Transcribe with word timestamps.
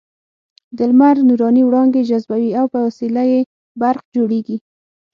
د 0.77 0.79
لمر 0.89 1.15
نوراني 1.27 1.63
وړانګې 1.65 2.01
جذبوي 2.09 2.51
او 2.59 2.65
په 2.73 2.79
وسیله 2.87 3.23
یې 3.31 3.41
برق 3.81 4.03
جوړېږي. 4.15 4.57